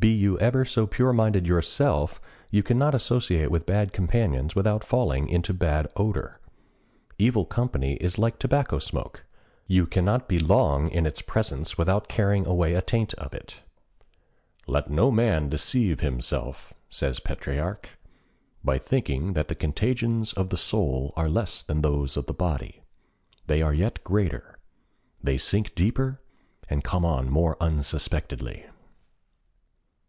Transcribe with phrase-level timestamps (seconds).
[0.00, 2.20] Be you ever so pure minded yourself
[2.52, 6.38] you can not associate with bad companions without falling into bad odor.
[7.18, 12.46] Evil company is like tobacco smoke—you can not be long in its presence without carrying
[12.46, 13.58] away a taint of it.
[14.68, 17.88] "Let no man deceive himself," says Petrarch,
[18.62, 22.82] "by thinking that the contagions of the soul are less than those of the body.
[23.48, 24.60] They are yet greater;
[25.20, 26.20] they sink deeper
[26.70, 28.64] and come on more unsuspectedly."